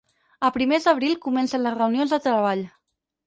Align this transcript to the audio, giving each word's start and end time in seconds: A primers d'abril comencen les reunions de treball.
A 0.47 0.49
primers 0.55 0.87
d'abril 0.87 1.13
comencen 1.27 1.63
les 1.65 1.77
reunions 1.77 2.17
de 2.17 2.21
treball. 2.27 2.65